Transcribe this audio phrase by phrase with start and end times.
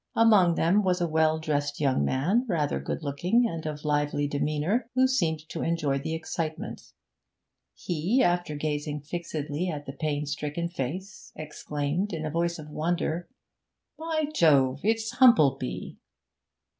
[0.15, 4.89] Among them was a well dressed young man, rather good looking and of lively demeanour,
[4.95, 6.91] who seemed to enjoy the excitement;
[7.75, 13.29] he, after gazing fixedly at the pain stricken face, exclaimed in a voice of wonder
[13.99, 14.79] 'By jove!
[14.83, 15.99] it's Humplebee!'